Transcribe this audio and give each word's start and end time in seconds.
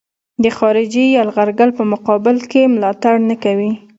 د 0.43 0.45
خارجي 0.57 1.05
یرغلګر 1.17 1.69
په 1.77 1.83
مقابل 1.91 2.37
کې 2.51 2.71
ملاتړ 2.73 3.15
نه 3.29 3.35
کوي. 3.43 3.71